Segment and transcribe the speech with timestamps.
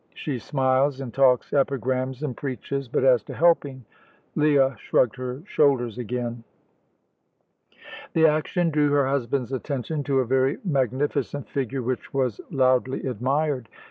[0.15, 3.85] She smiles, and talks epigrams, and preaches, but as to helping"
[4.35, 6.43] Leah shrugged her shoulders again.
[8.13, 13.69] The action drew her husband's attention to a very magnificent figure which was loudly admired.